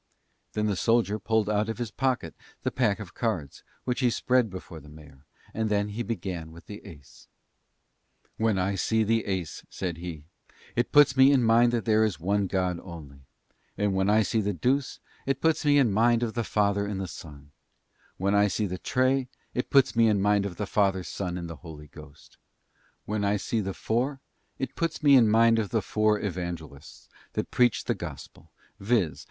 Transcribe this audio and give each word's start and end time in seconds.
Then 0.53 0.65
the 0.65 0.75
soldier 0.75 1.19
pulled 1.19 1.47
out 1.47 1.69
of 1.69 1.77
his 1.77 1.91
pocket 1.91 2.33
the 2.63 2.71
pack 2.71 2.99
of 2.99 3.13
cards, 3.13 3.61
which 3.83 3.99
he 3.99 4.09
spread 4.09 4.49
before 4.49 4.79
the 4.79 4.89
mayor, 4.89 5.27
and 5.53 5.69
then 5.69 5.89
began 6.07 6.51
with 6.51 6.65
the 6.65 6.83
ace. 6.83 7.27
"When 8.37 8.57
I 8.57 8.73
see 8.73 9.03
the 9.03 9.23
ace," 9.27 9.63
said 9.69 9.97
he, 9.97 10.23
"it 10.75 10.91
puts 10.91 11.15
me 11.15 11.31
in 11.31 11.43
mind 11.43 11.71
that 11.73 11.85
there 11.85 12.03
is 12.03 12.19
one 12.19 12.47
God 12.47 12.79
only; 12.81 13.27
and 13.77 13.93
when 13.93 14.09
I 14.09 14.23
see 14.23 14.41
the 14.41 14.53
deuce, 14.55 14.99
it 15.27 15.39
puts 15.39 15.63
me 15.65 15.77
in 15.77 15.91
mind 15.91 16.23
of 16.23 16.33
the 16.33 16.43
Father 16.43 16.87
and 16.87 16.99
the 16.99 17.07
Son; 17.07 17.51
when 18.17 18.33
I 18.33 18.47
see 18.47 18.65
the 18.65 18.79
tray, 18.79 19.27
it 19.53 19.69
puts 19.69 19.95
me 19.95 20.07
in 20.07 20.19
mind 20.19 20.47
of 20.47 20.55
the 20.55 20.65
Father, 20.65 21.03
Son, 21.03 21.37
and 21.37 21.47
Holy 21.51 21.89
Ghost; 21.89 22.37
When 23.05 23.23
I 23.23 23.37
see 23.37 23.61
the 23.61 23.75
four, 23.75 24.19
it 24.57 24.73
puts 24.75 25.03
me 25.03 25.13
in 25.15 25.29
mind 25.29 25.59
of 25.59 25.69
the 25.69 25.83
four 25.83 26.19
Evangelists 26.19 27.07
that 27.33 27.51
preached 27.51 27.85
the 27.85 27.93
gospel, 27.93 28.51
viz. 28.79 29.19